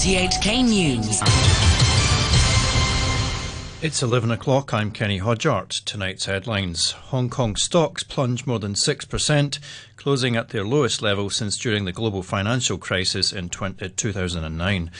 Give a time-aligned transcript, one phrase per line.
[0.00, 1.20] RTHK News.
[3.82, 4.72] It's 11 o'clock.
[4.72, 5.84] I'm Kenny Hodgart.
[5.84, 6.92] Tonight's headlines.
[6.92, 9.58] Hong Kong stocks plunged more than 6%,
[9.96, 14.90] closing at their lowest level since during the global financial crisis in uh, 2009.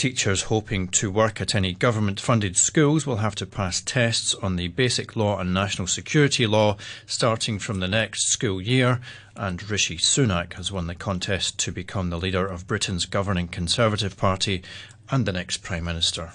[0.00, 4.56] Teachers hoping to work at any government funded schools will have to pass tests on
[4.56, 9.02] the Basic Law and National Security Law starting from the next school year.
[9.36, 14.16] And Rishi Sunak has won the contest to become the leader of Britain's governing Conservative
[14.16, 14.62] Party
[15.10, 16.32] and the next Prime Minister.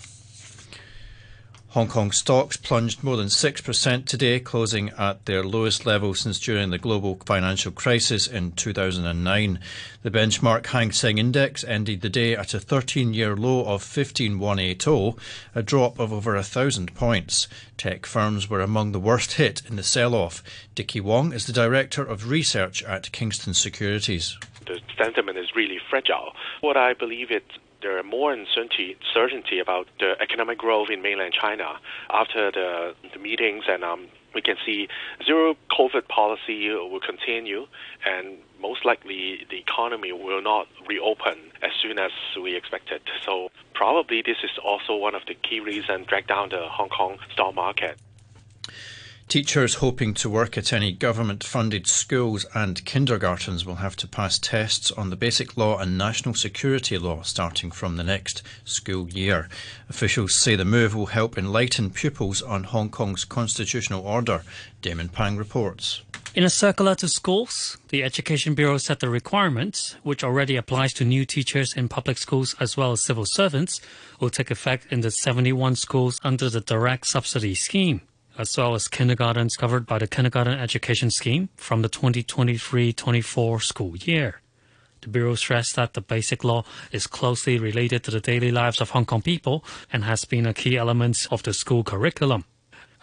[1.75, 6.70] Hong Kong stocks plunged more than 6% today, closing at their lowest level since during
[6.70, 9.59] the global financial crisis in 2009.
[10.01, 15.20] The benchmark Hang Seng Index ended the day at a 13 year low of 15180,
[15.53, 17.49] a drop of over a thousand points.
[17.76, 20.41] Tech firms were among the worst hit in the sell off.
[20.76, 24.37] Dickie Wong is the Director of Research at Kingston Securities.
[24.65, 26.31] The sentiment is really fragile.
[26.62, 27.43] What I believe it
[27.85, 31.75] there are more uncertainty certainty about the economic growth in mainland China
[32.09, 34.87] after the, the meetings, and um, we can see
[35.23, 37.67] zero COVID policy will continue,
[38.03, 42.09] and most likely the economy will not reopen as soon as
[42.41, 43.01] we expected.
[43.23, 47.19] So probably this is also one of the key reasons drag down the Hong Kong
[47.33, 47.99] stock market.
[49.27, 54.37] Teachers hoping to work at any government funded schools and kindergartens will have to pass
[54.37, 59.49] tests on the Basic Law and National Security Law starting from the next school year.
[59.90, 64.44] Officials say the move will help enlighten pupils on Hong Kong's constitutional order.
[64.84, 66.03] Damon Pang reports.
[66.35, 71.03] In a circular to schools, the Education Bureau said the requirement, which already applies to
[71.03, 73.81] new teachers in public schools as well as civil servants,
[74.19, 78.01] will take effect in the 71 schools under the direct subsidy scheme
[78.38, 84.41] as well as kindergartens covered by the Kindergarten Education Scheme from the 2023-24 school year.
[85.01, 88.89] The Bureau stressed that the basic law is closely related to the daily lives of
[88.89, 89.63] Hong Kong people
[89.94, 92.45] and has been a key element of the school curriculum.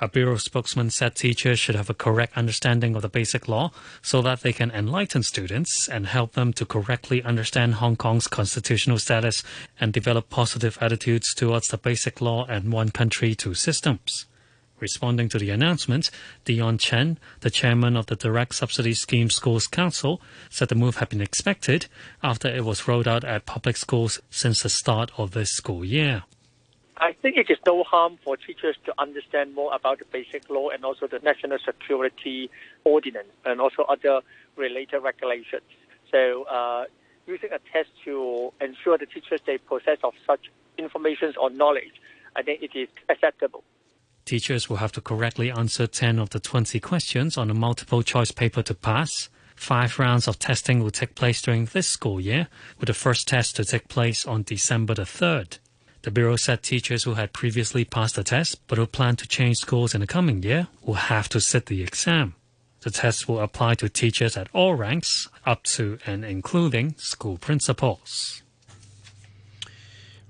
[0.00, 3.71] A Bureau spokesman said teachers should have a correct understanding of the basic law
[4.03, 8.98] so that they can enlighten students and help them to correctly understand Hong Kong's constitutional
[8.98, 9.44] status
[9.78, 14.26] and develop positive attitudes towards the basic law and one country, two systems.
[14.82, 16.10] Responding to the announcement,
[16.44, 20.20] Dion Chen, the chairman of the Direct Subsidy Scheme Schools Council,
[20.50, 21.87] said the move had been expected
[22.20, 26.25] after it was rolled out at public schools since the start of this school year.
[26.97, 30.71] I think it is no harm for teachers to understand more about the basic law
[30.71, 32.50] and also the national security
[32.82, 34.21] ordinance and also other
[34.56, 35.62] related regulations.
[36.10, 36.87] So, uh,
[37.28, 42.03] using a test to ensure the teachers they possess of such information or knowledge,
[42.34, 43.62] I think it is acceptable.
[44.25, 48.31] Teachers will have to correctly answer 10 of the 20 questions on a multiple choice
[48.31, 49.28] paper to pass.
[49.56, 53.56] Five rounds of testing will take place during this school year, with the first test
[53.56, 55.59] to take place on December the 3rd.
[56.03, 59.59] The Bureau said teachers who had previously passed the test but who plan to change
[59.59, 62.34] schools in the coming year will have to sit the exam.
[62.81, 68.43] The test will apply to teachers at all ranks, up to and including school principals.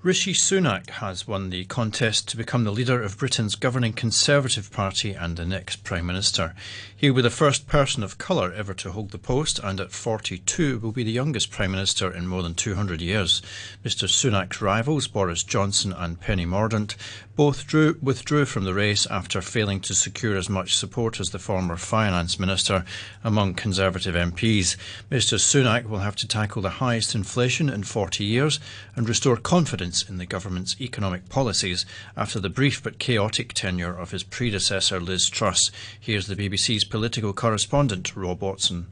[0.03, 5.13] Rishi Sunak has won the contest to become the leader of Britain's governing Conservative Party
[5.13, 6.53] and the next Prime Minister.
[6.93, 9.93] He will be the first person of colour ever to hold the post and at
[9.93, 13.41] 42 will be the youngest Prime Minister in more than 200 years.
[13.85, 16.97] Mr Sunak's rivals, Boris Johnson and Penny Mordaunt,
[17.37, 21.39] both drew, withdrew from the race after failing to secure as much support as the
[21.39, 22.83] former Finance Minister
[23.23, 24.75] among Conservative MPs.
[25.09, 28.59] Mr Sunak will have to tackle the highest inflation in 40 years
[28.95, 31.85] and restore confidence in the government's economic policies
[32.17, 35.69] after the brief but chaotic tenure of his predecessor Liz Truss.
[35.99, 38.87] Here's the BBC's political correspondent Rob Watson.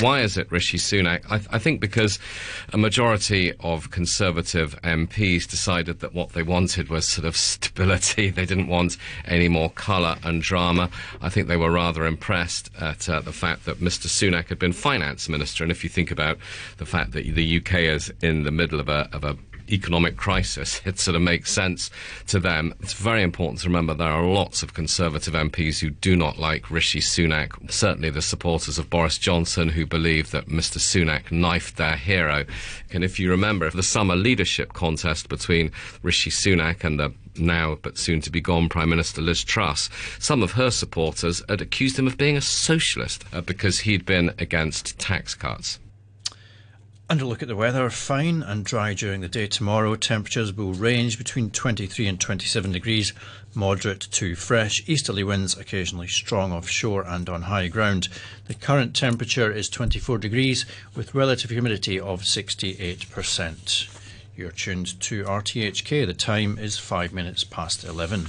[0.00, 1.24] Why is it Rishi Sunak?
[1.28, 2.18] I, th- I, think because
[2.72, 8.30] a majority of Conservative MPs decided that what they wanted was sort of stability.
[8.30, 8.96] They didn't want
[9.26, 10.88] any more colour and drama.
[11.20, 14.06] I think they were rather impressed at uh, the fact that Mr.
[14.06, 15.64] Sunak had been finance minister.
[15.64, 16.38] And if you think about
[16.78, 19.36] the fact that the UK is in the middle of a, of a
[19.72, 21.90] economic crisis, it sort of makes sense
[22.28, 22.74] to them.
[22.80, 26.70] It's very important to remember there are lots of Conservative MPs who do not like
[26.70, 27.70] Rishi Sunak.
[27.70, 30.78] Certainly the supporters of Boris Johnson who believe that Mr.
[30.78, 32.44] Sunak knifed their hero.
[32.92, 37.96] And if you remember the summer leadership contest between Rishi Sunak and the now but
[37.96, 39.88] soon to be gone Prime Minister Liz Truss,
[40.18, 44.34] some of her supporters had accused him of being a socialist uh, because he'd been
[44.38, 45.78] against tax cuts.
[47.10, 49.96] And a look at the weather, fine and dry during the day tomorrow.
[49.96, 53.12] Temperatures will range between 23 and 27 degrees,
[53.52, 54.84] moderate to fresh.
[54.86, 58.08] Easterly winds occasionally strong offshore and on high ground.
[58.46, 63.88] The current temperature is 24 degrees with relative humidity of 68%.
[64.36, 66.06] You're tuned to RTHK.
[66.06, 68.26] The time is five minutes past 11.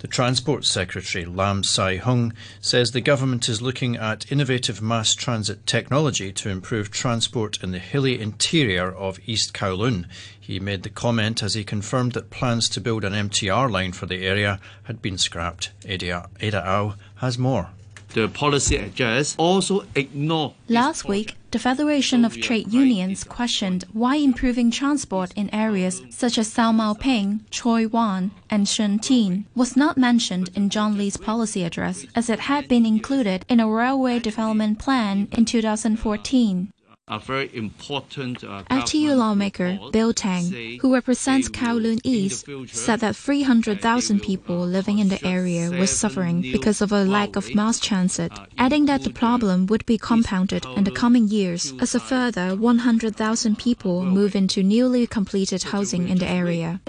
[0.00, 5.66] The Transport Secretary, Lam Sai Hung, says the government is looking at innovative mass transit
[5.66, 10.06] technology to improve transport in the hilly interior of East Kowloon.
[10.40, 14.06] He made the comment as he confirmed that plans to build an MTR line for
[14.06, 15.70] the area had been scrapped.
[15.84, 17.68] Ada, Ada Au has more
[18.14, 20.54] the policy adjust also ignore.
[20.68, 26.52] Last week, the Federation of Trade Unions questioned why improving transport in areas such as
[26.52, 31.64] Sau Mau Ping, Choi Wan, and Shun Tin was not mentioned in John Lee's policy
[31.64, 36.72] address as it had been included in a railway development plan in 2014
[37.10, 44.20] a very important uh, FTU lawmaker Bill Tang, who represents Kowloon East, said that 300,000
[44.20, 48.86] people living in the area were suffering because of a lack of mass transit, adding
[48.86, 54.04] that the problem would be compounded in the coming years as a further 100,000 people
[54.04, 56.80] move into newly completed housing in the area.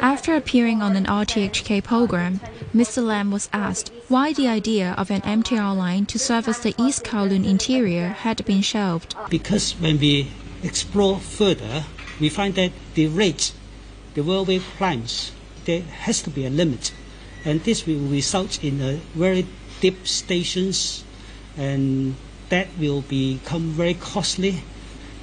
[0.00, 2.38] After appearing on an RTHK program,
[2.74, 3.04] Mr.
[3.04, 7.44] Lam was asked why the idea of an MTR line to service the East Kowloon
[7.44, 9.14] interior had been shelved.
[9.30, 10.30] Because when we
[10.62, 11.84] explore further,
[12.20, 13.52] we find that the rate,
[14.14, 15.32] the railway climbs,
[15.64, 16.92] there has to be a limit.
[17.44, 19.46] And this will result in a very
[19.80, 21.04] deep stations
[21.56, 22.16] and
[22.48, 24.62] that will become very costly.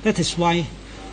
[0.03, 0.67] That is why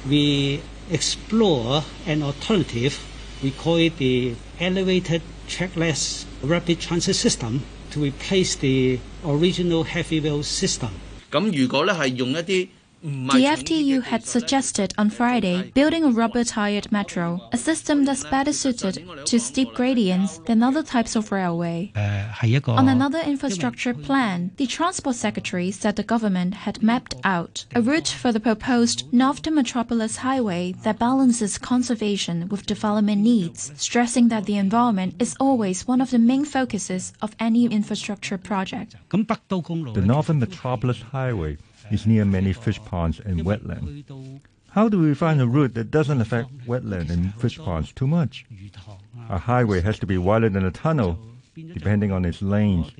[0.09, 2.99] we explore an alternative
[3.43, 7.62] we call it the elevated trackless rapid transit system
[7.92, 10.90] to replace the original heavy rail system.
[11.32, 12.68] 咁如果咧系用一啲
[13.01, 19.09] the FTU had suggested on Friday building a rubber-tired metro, a system that's better suited
[19.25, 21.93] to steep gradients than other types of railway.
[22.67, 28.09] On another infrastructure plan, the Transport Secretary said the government had mapped out a route
[28.09, 34.57] for the proposed Northern Metropolis Highway that balances conservation with development needs, stressing that the
[34.57, 38.97] environment is always one of the main focuses of any infrastructure project.
[39.11, 41.59] The Northern Metropolis Highway
[41.91, 44.05] is near many fish ponds and wetlands.
[44.71, 48.45] How do we find a route that doesn't affect wetland and fish ponds too much?
[49.29, 51.19] A highway has to be wider than a tunnel,
[51.55, 52.93] depending on its lanes.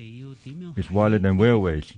[0.75, 1.93] It's wider than railways.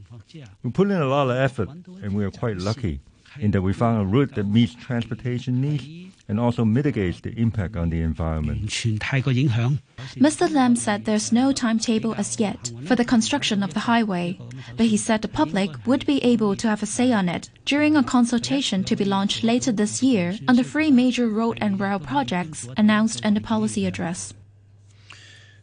[0.64, 1.70] We put in a lot of effort,
[2.04, 3.00] and we are quite lucky
[3.40, 7.76] in that we found a route that meets transportation needs and also mitigates the impact
[7.76, 8.70] on the environment.
[8.70, 10.50] Mr.
[10.50, 14.40] Lam said there's no timetable as yet for the construction of the highway,
[14.78, 17.98] but he said the public would be able to have a say on it during
[17.98, 22.00] a consultation to be launched later this year on the three major road and rail
[22.00, 24.34] projects announced in the policy address.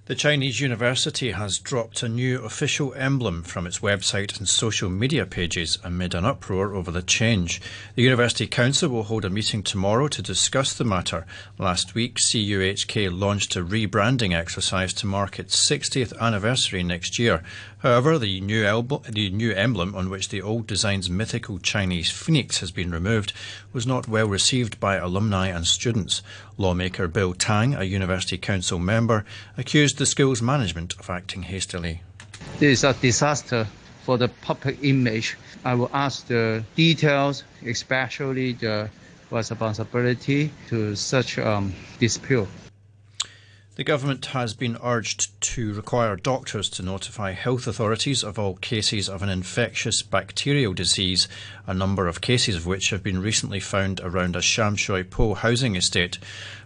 [0.08, 5.26] The Chinese university has dropped a new official emblem from its website and social media
[5.26, 7.60] pages amid an uproar over the change.
[7.94, 11.26] The University Council will hold a meeting tomorrow to discuss the matter.
[11.58, 17.42] Last week, CUHK launched a rebranding exercise to mark its 60th anniversary next year.
[17.80, 18.62] However, the new,
[19.10, 23.34] the new emblem, on which the old design's mythical Chinese phoenix has been removed,
[23.72, 26.22] was not well received by alumni and students.
[26.56, 29.24] Lawmaker Bill Tang, a University Council member,
[29.56, 32.00] accused the school's management of acting hastily.
[32.60, 33.66] This is a disaster
[34.04, 35.36] for the public image.
[35.64, 38.88] I will ask the details, especially the
[39.30, 42.48] responsibility to such um, dispute.
[43.74, 49.08] The government has been urged to require doctors to notify health authorities of all cases
[49.08, 51.28] of an infectious bacterial disease,
[51.66, 55.34] a number of cases of which have been recently found around a Sham Shui Po
[55.34, 56.18] housing estate.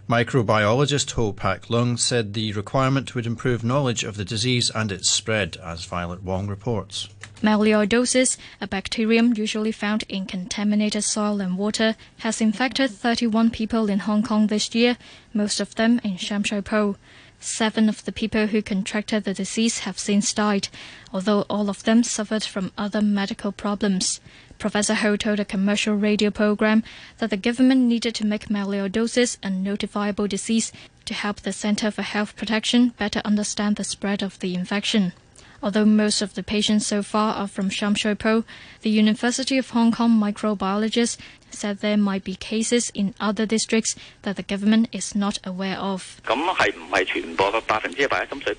[0.09, 5.55] Microbiologist Ho Pak-leung said the requirement would improve knowledge of the disease and its spread,
[5.63, 7.07] as Violet Wong reports.
[7.41, 13.99] Melioidosis, a bacterium usually found in contaminated soil and water, has infected 31 people in
[13.99, 14.97] Hong Kong this year,
[15.33, 16.97] most of them in Sham Shui Po.
[17.39, 20.67] Seven of the people who contracted the disease have since died,
[21.13, 24.19] although all of them suffered from other medical problems.
[24.63, 26.85] Professor Ho told a commercial radio program
[27.17, 30.71] that the government needed to make melioidosis a notifiable disease
[31.03, 35.11] to help the Center for Health Protection better understand the spread of the infection.
[35.61, 38.45] Although most of the patients so far are from Sham Shui Po,
[38.83, 41.17] the University of Hong Kong microbiologist
[41.53, 46.21] said there might be cases in other districts that the government is not aware of.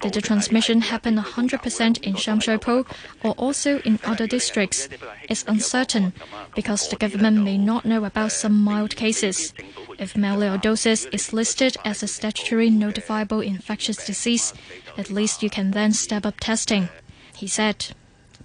[0.01, 2.87] Did the transmission happen 100% in Sham Shui Po
[3.23, 4.89] or also in other districts?
[5.29, 6.13] It's uncertain
[6.55, 9.55] because the government may not know about some mild cases.
[9.99, 14.53] If melioidosis is listed as a statutory notifiable infectious disease,
[14.99, 16.89] at least you can then step up testing,
[17.37, 17.95] he said.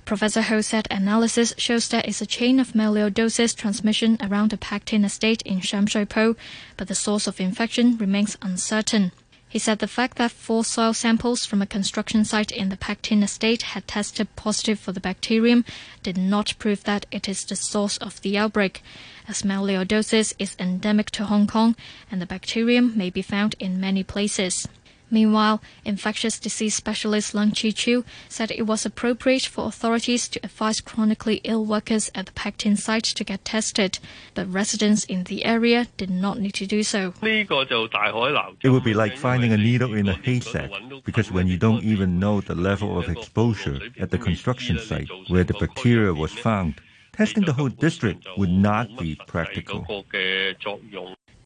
[0.09, 4.85] Professor Ho said analysis shows there is a chain of melioidosis transmission around the Pak
[4.85, 6.35] Tin estate in Sham Shui Po,
[6.77, 9.11] but the source of infection remains uncertain.
[9.47, 13.03] He said the fact that four soil samples from a construction site in the Pak
[13.03, 15.63] Tin estate had tested positive for the bacterium
[16.01, 18.81] did not prove that it is the source of the outbreak,
[19.27, 21.75] as melioidosis is endemic to Hong Kong
[22.09, 24.67] and the bacterium may be found in many places.
[25.11, 31.41] Meanwhile, infectious disease specialist Leung Chi-Chiu said it was appropriate for authorities to advise chronically
[31.43, 33.99] ill workers at the Pak Tin site to get tested,
[34.35, 37.13] but residents in the area did not need to do so.
[37.21, 40.71] It would be like finding a needle in a haystack
[41.03, 45.43] because when you don't even know the level of exposure at the construction site where
[45.43, 46.75] the bacteria was found,
[47.13, 50.05] testing the whole district would not be practical.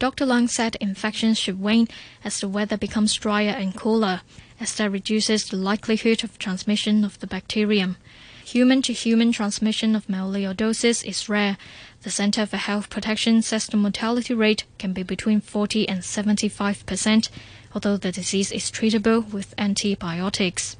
[0.03, 0.25] Dr.
[0.25, 1.87] Leung said infections should wane
[2.25, 4.19] as the weather becomes drier and cooler,
[4.59, 7.95] as that reduces the likelihood of transmission of the bacterium.
[8.43, 11.55] Human to human transmission of melioidosis is rare.
[12.01, 16.85] The Center for Health Protection says the mortality rate can be between 40 and 75
[16.85, 17.29] percent,
[17.73, 20.75] although the disease is treatable with antibiotics.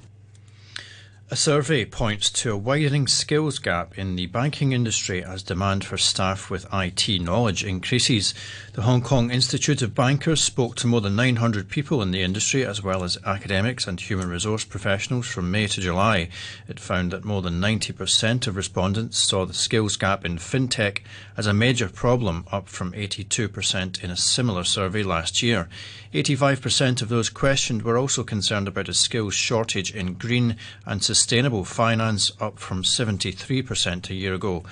[1.34, 5.98] A survey points to a widening skills gap in the banking industry as demand for
[5.98, 8.36] staff with IT knowledge increases.
[8.74, 12.63] The Hong Kong Institute of Bankers spoke to more than 900 people in the industry,
[12.63, 16.30] as well as academics and human resource professionals from May to July.
[16.68, 21.00] It found that more than 90% of respondents saw the skills gap in fintech
[21.36, 25.68] as a major problem, up from 82% in a similar survey last year.
[26.13, 31.23] 85% of those questioned were also concerned about a skills shortage in green and sustainable
[31.63, 34.63] finance, up from 73% a year ago.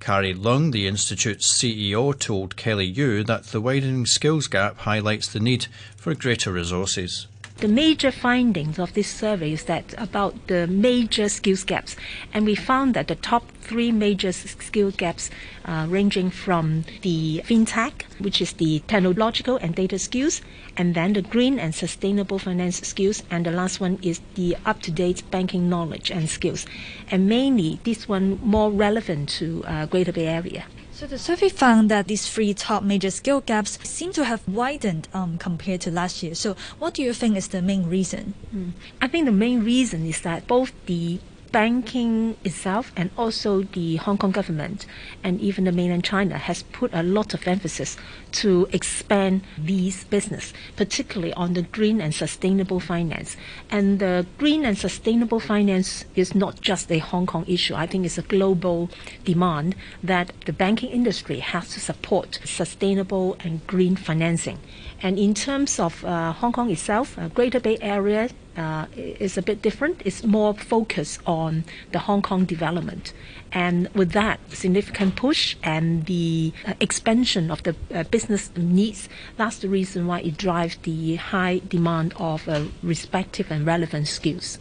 [0.00, 5.40] Carrie Leung, the Institute's CEO, told Kelly Yu that the widening skills gap highlights the
[5.40, 7.26] need for greater resources.
[7.60, 11.94] The major findings of this survey is that about the major skills gaps,
[12.32, 15.28] and we found that the top three major skill gaps,
[15.66, 20.40] uh, ranging from the fintech, which is the technological and data skills,
[20.74, 25.22] and then the green and sustainable finance skills, and the last one is the up-to-date
[25.30, 26.64] banking knowledge and skills,
[27.10, 30.64] and mainly this one more relevant to uh, Greater Bay Area.
[31.00, 35.08] So the survey found that these three top major skill gaps seem to have widened
[35.14, 36.34] um, compared to last year.
[36.34, 38.34] So what do you think is the main reason?
[38.54, 38.72] Mm.
[39.00, 41.18] I think the main reason is that both the
[41.52, 44.86] banking itself and also the Hong Kong government
[45.22, 47.96] and even the mainland China has put a lot of emphasis
[48.32, 53.36] to expand these business, particularly on the green and sustainable finance.
[53.70, 57.74] And the green and sustainable finance is not just a Hong Kong issue.
[57.74, 58.90] I think it's a global
[59.24, 64.58] demand that the banking industry has to support sustainable and green financing.
[65.02, 68.28] And in terms of uh, Hong Kong itself, uh, Greater Bay Area
[68.60, 70.02] uh, is a bit different.
[70.04, 73.12] It's more focused on the Hong Kong development.
[73.52, 79.58] And with that significant push and the uh, expansion of the uh, business needs, that's
[79.58, 84.58] the reason why it drives the high demand of uh, respective and relevant skills.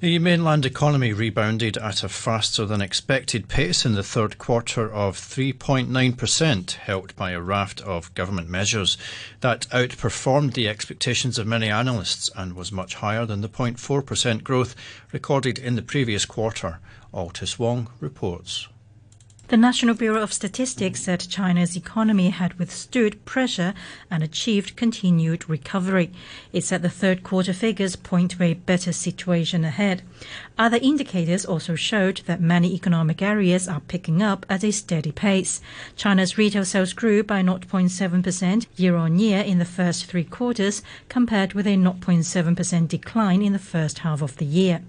[0.00, 5.18] The mainland economy rebounded at a faster than expected pace in the third quarter of
[5.18, 8.96] 3.9%, helped by a raft of government measures
[9.40, 14.74] that outperformed the expectations of many analysts and was much higher than the 0.4% growth
[15.12, 16.78] recorded in the previous quarter.
[17.12, 18.68] Altus Wong reports.
[19.50, 23.74] The National Bureau of Statistics said China's economy had withstood pressure
[24.08, 26.12] and achieved continued recovery.
[26.52, 30.02] It said the third quarter figures point to a better situation ahead.
[30.60, 35.62] Other indicators also showed that many economic areas are picking up at a steady pace.
[35.96, 41.54] China's retail sales grew by 0.7% year on year in the first three quarters, compared
[41.54, 44.82] with a 0.7% decline in the first half of the year.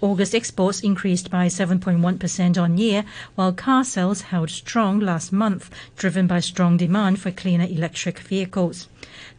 [0.00, 6.26] August exports increased by 7.1% on year, while car sales held strong last month, driven
[6.26, 8.88] by strong demand for cleaner electric vehicles.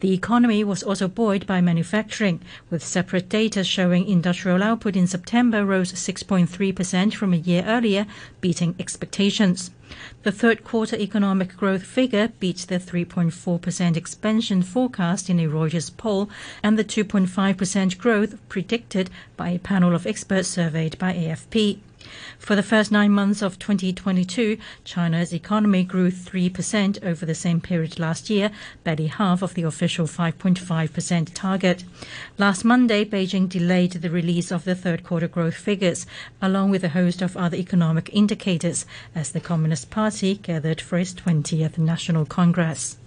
[0.02, 2.42] The economy was also buoyed by manufacturing,
[2.72, 8.08] with separate data showing industrial output in September rose 6.3% from a year earlier,
[8.42, 9.70] beating expectations.
[10.24, 16.32] The third quarter economic growth figure beats the 3.4% expansion forecast in a Reuters poll
[16.64, 21.78] and the 2.5% growth predicted by a panel of experts surveyed by AFP.
[22.40, 28.00] For the first nine months of 2022, China's economy grew 3% over the same period
[28.00, 28.52] last year,
[28.84, 31.84] barely half of the official 5.5% target.
[32.38, 36.06] Last Monday, Beijing delayed the release of the third quarter growth figures,
[36.42, 41.14] along with a host of other economic indicators, as the Communist Party gathered for its
[41.14, 42.98] 20th National Congress.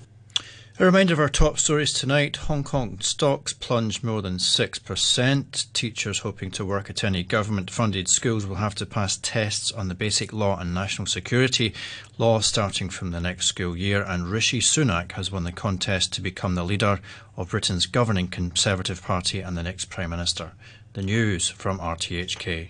[0.76, 2.35] A reminder of our top stories tonight.
[2.35, 5.73] Hong Kong stocks plunged more than 6%.
[5.73, 9.87] Teachers hoping to work at any government funded schools will have to pass tests on
[9.87, 11.73] the basic law and national security
[12.19, 14.02] law starting from the next school year.
[14.02, 16.99] And Rishi Sunak has won the contest to become the leader
[17.37, 20.54] of Britain's governing Conservative Party and the next Prime Minister.
[20.95, 22.66] The news from RTHK.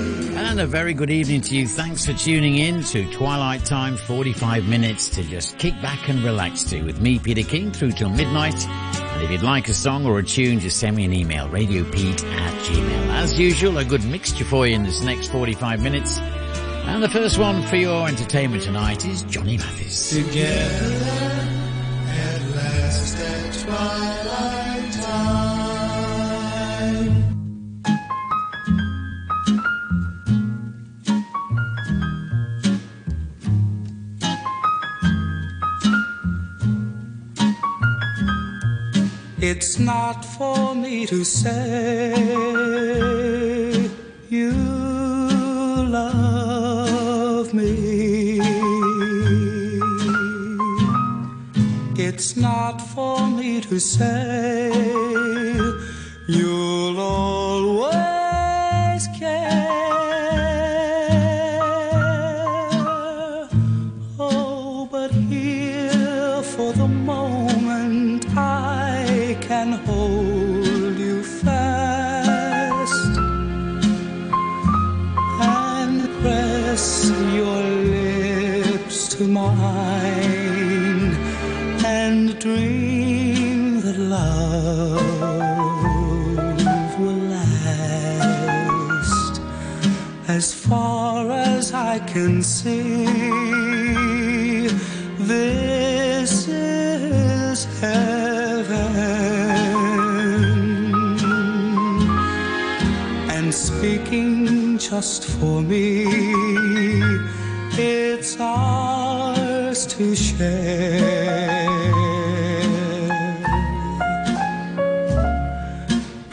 [0.51, 1.65] And a very good evening to you.
[1.65, 6.65] Thanks for tuning in to Twilight Time, 45 minutes to just kick back and relax
[6.65, 8.67] to with me, Peter King, through till midnight.
[8.67, 12.21] And if you'd like a song or a tune, just send me an email, radiopete
[12.33, 13.13] at gmail.
[13.13, 16.17] As usual, a good mixture for you in this next 45 minutes.
[16.19, 20.09] And the first one for your entertainment tonight is Johnny Mathis.
[20.09, 20.95] Together
[22.09, 24.60] at last at twilight
[39.53, 42.13] It's not for me to say
[44.29, 44.53] you
[45.99, 48.39] love me.
[51.97, 54.60] It's not for me to say
[92.13, 93.05] can see.
[95.17, 98.95] This is heaven
[103.31, 106.03] and speaking just for me,
[107.77, 111.69] it's ours to share.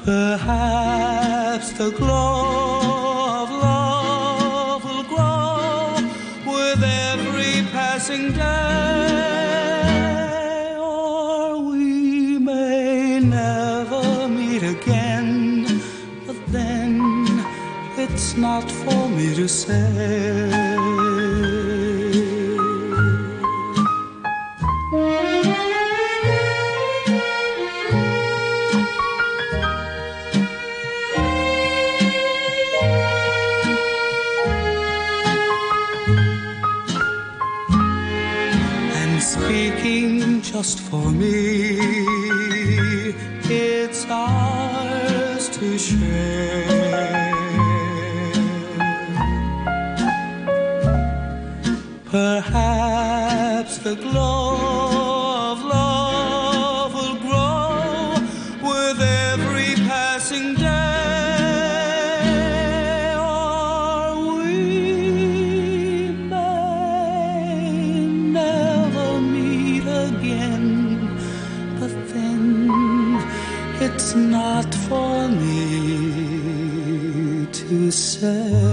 [0.05, 2.38] Perhaps the glow
[19.19, 19.75] to say.
[38.95, 41.88] and speaking just for me.
[78.21, 78.68] Not